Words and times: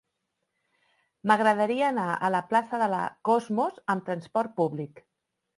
M'agradaria 1.31 1.91
anar 1.93 2.07
a 2.15 2.31
la 2.37 2.41
plaça 2.53 2.81
de 2.85 2.89
la 2.97 3.05
Cosmos 3.31 3.79
amb 3.97 4.09
trasport 4.09 4.59
públic. 4.63 5.07